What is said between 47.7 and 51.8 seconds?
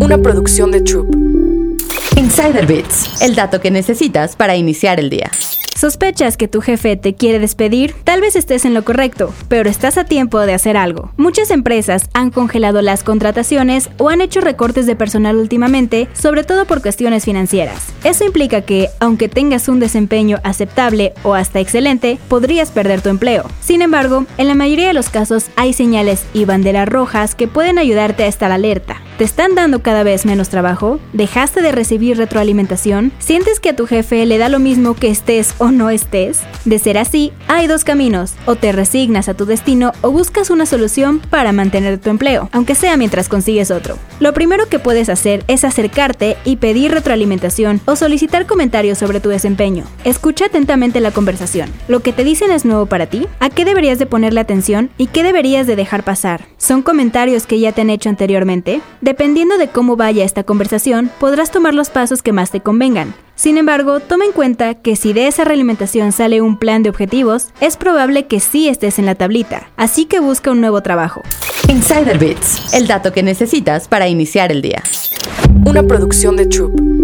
o solicitar comentarios sobre tu desempeño. Escucha atentamente la conversación.